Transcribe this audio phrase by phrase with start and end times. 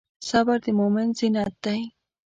[0.29, 1.81] صبر د مؤمن زینت دی.